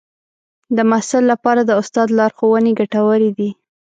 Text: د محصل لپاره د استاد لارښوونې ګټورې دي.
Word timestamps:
د 0.75 0.79
محصل 0.89 1.23
لپاره 1.31 1.61
د 1.65 1.71
استاد 1.81 2.07
لارښوونې 2.17 2.71
ګټورې 2.79 3.29
دي. 3.37 3.49